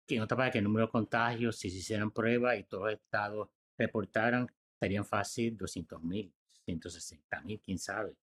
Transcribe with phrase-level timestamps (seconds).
[0.06, 2.94] Que nota para que el número de contagios, si se hicieran pruebas y todos los
[2.94, 3.48] estados
[3.78, 6.32] reportaran, estarían fácil 200.000.
[6.64, 8.16] 160 mil, quién sabe.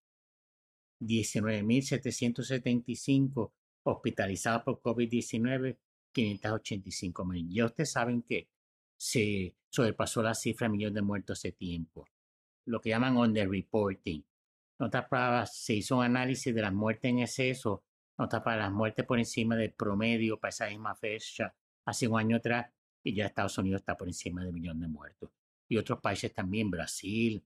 [1.01, 3.51] 19.775
[3.83, 5.77] hospitalizados por COVID-19,
[6.11, 7.47] 585 mil.
[7.49, 8.49] Ya ustedes saben que
[8.97, 12.07] se sobrepasó la cifra de millón de muertos hace tiempo.
[12.65, 14.25] Lo que llaman underreporting.
[14.79, 17.83] Nota para, se hizo un análisis de las muertes en exceso,
[18.17, 22.37] nota para las muertes por encima del promedio para esa misma fecha hace un año
[22.37, 22.71] atrás,
[23.03, 25.29] y ya Estados Unidos está por encima del millón de muertos.
[25.69, 27.45] Y otros países también, Brasil,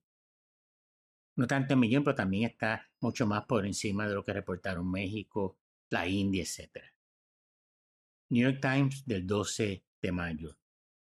[1.36, 4.90] no tanto en millón, pero también está mucho más por encima de lo que reportaron
[4.90, 5.58] México,
[5.90, 6.82] la India, etc.
[8.30, 10.61] New York Times del 12 de mayo.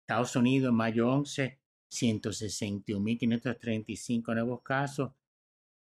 [0.05, 1.59] Estados Unidos, mayo 11,
[1.91, 5.13] 161.535 nuevos casos,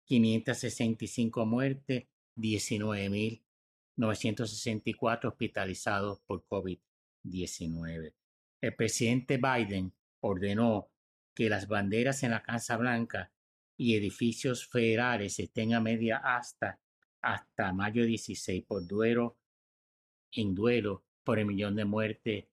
[0.05, 2.06] 565 muertes,
[2.37, 8.15] 19.964 hospitalizados por COVID-19.
[8.61, 10.93] El presidente Biden ordenó
[11.34, 13.33] que las banderas en la Casa Blanca
[13.77, 16.78] y edificios federales estén a media hasta
[17.21, 19.39] hasta mayo 16 por duelo
[20.31, 22.45] en duelo por el millón de muertes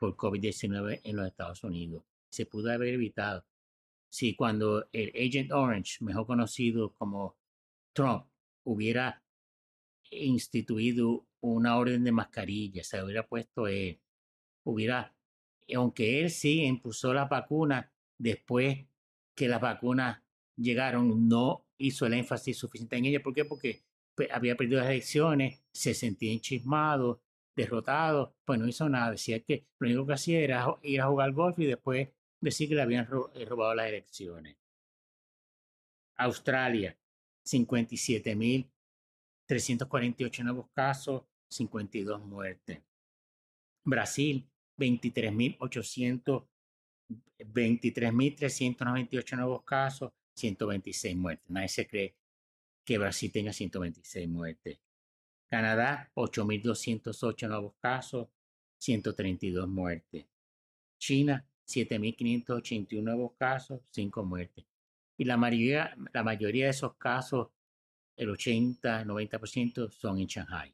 [0.00, 2.02] por COVID-19 en los Estados Unidos.
[2.30, 3.44] Se pudo haber evitado
[4.08, 7.36] si cuando el Agent Orange, mejor conocido como
[7.92, 8.24] Trump,
[8.64, 9.22] hubiera
[10.10, 14.00] instituido una orden de mascarilla, se hubiera puesto él,
[14.64, 15.14] hubiera,
[15.74, 18.86] aunque él sí impuso la vacuna después
[19.36, 20.22] que las vacunas
[20.56, 23.22] llegaron, no hizo el énfasis suficiente en ella.
[23.22, 23.44] ¿Por qué?
[23.44, 23.82] Porque
[24.14, 27.22] pues, había perdido las elecciones, se sentía enchismado,
[27.54, 29.12] derrotado, pues no hizo nada.
[29.12, 32.08] Decía que lo único que hacía era ir a jugar golf y después
[32.40, 34.56] decir que le habían eh, robado las elecciones.
[36.16, 36.98] Australia,
[37.44, 42.82] 57.348 nuevos casos, 52 muertes.
[43.84, 46.50] Brasil, 23.800
[47.38, 51.50] 23.398 nuevos casos, 126 muertes.
[51.50, 52.16] Nadie se cree
[52.84, 54.78] que Brasil tenga 126 muertes.
[55.50, 58.28] Canadá, 8.208 nuevos casos,
[58.78, 60.26] 132 muertes.
[60.96, 64.64] China, 7.581 nuevos casos, 5 muertes.
[65.16, 67.48] Y la mayoría, la mayoría de esos casos,
[68.16, 70.72] el 80-90% son en Shanghai.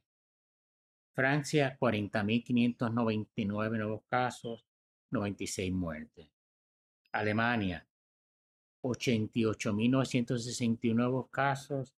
[1.13, 4.63] Francia, 40.599 nuevos casos,
[5.09, 6.29] 96 muertes.
[7.13, 7.87] Alemania,
[8.83, 11.95] 88.961 nuevos casos,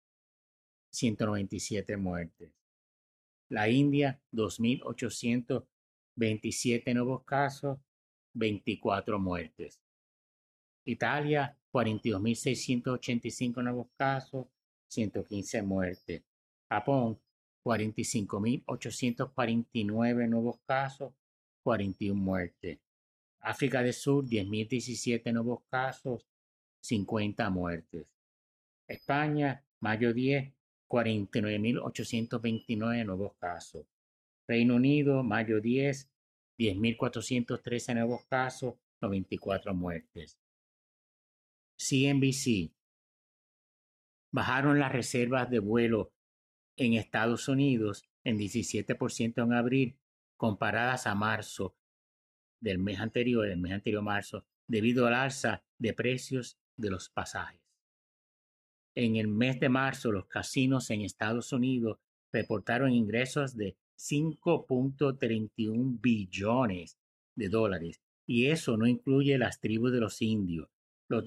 [0.91, 2.58] 197 muertes.
[3.49, 7.79] La India, 2.827 nuevos casos,
[8.33, 9.81] 24 muertes.
[10.85, 14.45] Italia, 42.685 nuevos casos,
[14.87, 16.23] 115 muertes.
[16.69, 17.19] Japón,
[17.65, 21.13] 45.849 nuevos casos,
[21.63, 22.79] 41 muertes.
[23.41, 26.25] África del Sur, 10.017 nuevos casos,
[26.81, 28.05] 50 muertes.
[28.87, 30.53] España, mayo 10,
[30.89, 33.85] 49.829 nuevos casos.
[34.47, 36.09] Reino Unido, mayo 10,
[36.57, 40.37] 10.413 nuevos casos, 94 muertes.
[41.77, 42.73] CNBC.
[44.31, 46.11] Bajaron las reservas de vuelo
[46.75, 49.97] en Estados Unidos en 17% en abril
[50.37, 51.75] comparadas a marzo
[52.59, 57.58] del mes anterior, el mes anterior marzo, debido al alza de precios de los pasajes.
[59.01, 61.99] En el mes de marzo, los casinos en Estados Unidos
[62.33, 66.97] reportaron ingresos de 5.31 billones
[67.33, 70.67] de dólares y eso no incluye las tribus de los indios,
[71.07, 71.23] los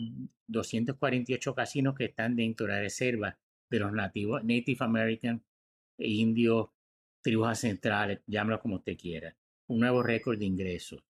[0.49, 3.39] 248 casinos que están dentro de la reserva
[3.71, 5.43] de los nativos, Native American,
[5.97, 6.69] indios,
[7.23, 9.35] tribus centrales, llámalo como usted quiera,
[9.69, 11.03] un nuevo récord de ingresos.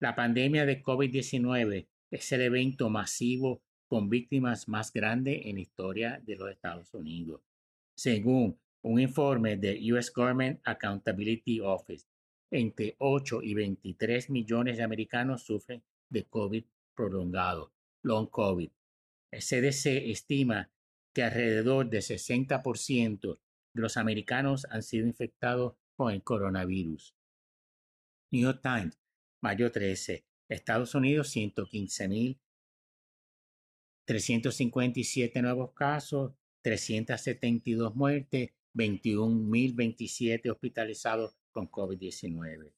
[0.00, 6.22] La pandemia de COVID-19 es el evento masivo con víctimas más grande en la historia
[6.24, 7.42] de los Estados Unidos.
[7.96, 12.06] Según un informe del US Government Accountability Office,
[12.50, 17.72] entre 8 y 23 millones de americanos sufren de COVID prolongado,
[18.02, 18.70] long COVID.
[19.32, 20.70] El CDC estima
[21.12, 23.38] que alrededor del 60%
[23.74, 27.14] de los americanos han sido infectados con el coronavirus.
[28.30, 29.00] New York Times,
[29.42, 30.24] mayo 13.
[30.48, 31.30] Estados Unidos,
[34.06, 36.32] 115.357 nuevos casos,
[36.62, 42.72] 372 muertes, 21.027 hospitalizados con COVID-19.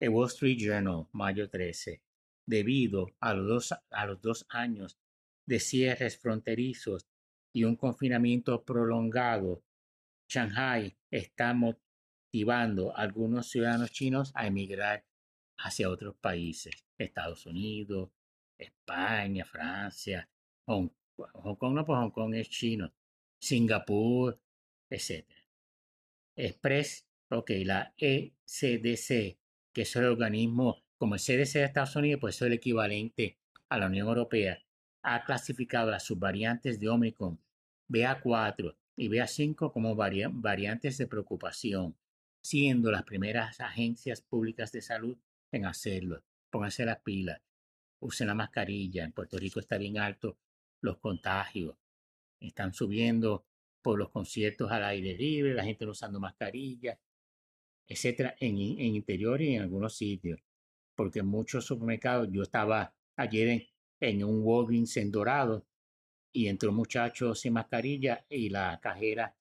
[0.00, 2.02] El Wall Street Journal, mayo 13.
[2.46, 4.98] Debido a los dos, a los dos años
[5.46, 7.06] de cierres fronterizos
[7.52, 9.62] y un confinamiento prolongado,
[10.28, 15.04] Shanghai está motivando a algunos ciudadanos chinos a emigrar
[15.58, 18.10] hacia otros países, Estados Unidos,
[18.58, 20.28] España, Francia,
[20.66, 20.90] Hong,
[21.58, 22.92] Kong, no, pues Hong Kong es chino,
[23.40, 24.40] Singapur,
[24.88, 25.26] etc.
[26.36, 29.38] Express, ok, la ECDC,
[29.72, 33.38] que es el organismo como el CDC de Estados Unidos, pues es el equivalente
[33.68, 34.62] a la Unión Europea,
[35.02, 37.40] ha clasificado las subvariantes de Omicron
[37.88, 41.96] BA4 y BA5 como variantes de preocupación,
[42.40, 45.18] siendo las primeras agencias públicas de salud
[45.50, 46.22] en hacerlo.
[46.50, 47.40] Pónganse las pilas,
[48.00, 49.04] usen la mascarilla.
[49.04, 50.38] En Puerto Rico está bien alto
[50.82, 51.76] los contagios.
[52.40, 53.46] Están subiendo
[53.80, 56.98] por los conciertos al aire libre, la gente no usando mascarilla,
[57.86, 60.40] etcétera, en, en interior y en algunos sitios.
[60.94, 63.68] Porque muchos supermercados, yo estaba ayer
[64.00, 65.66] en, un Walgreens en Dorado
[66.32, 69.36] y entró un muchacho sin mascarilla y la cajera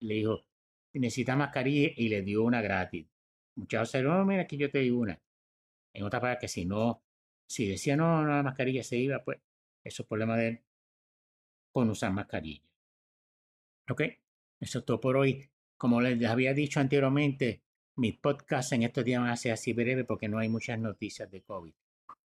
[0.00, 0.44] le dijo,
[0.92, 3.06] necesita mascarilla y le dio una gratis.
[3.56, 5.20] El muchacho se dijo, mira, aquí yo te di una.
[5.92, 7.02] En otra palabras, que si no,
[7.46, 9.38] si decía no, no, la mascarilla se iba, pues
[9.84, 10.64] eso es problema de él
[11.74, 12.62] con usar mascarilla.
[13.90, 14.02] Ok,
[14.60, 15.50] eso es todo por hoy.
[15.76, 17.64] Como les había dicho anteriormente,
[17.96, 21.28] mis podcasts en estos días van a ser así breves porque no hay muchas noticias
[21.32, 21.74] de COVID.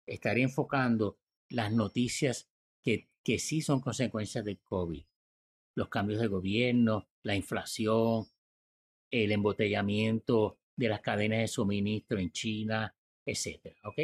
[0.07, 1.19] Estaré enfocando
[1.51, 2.49] las noticias
[2.83, 5.05] que, que sí son consecuencias del COVID.
[5.75, 8.25] Los cambios de gobierno, la inflación,
[9.11, 12.95] el embotellamiento de las cadenas de suministro en China,
[13.27, 13.77] etc.
[13.85, 13.99] ¿Ok?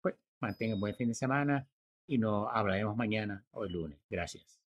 [0.00, 1.68] Pues mantengan buen fin de semana
[2.06, 3.98] y nos hablaremos mañana o el lunes.
[4.08, 4.63] Gracias.